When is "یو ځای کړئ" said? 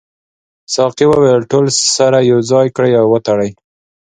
2.31-2.91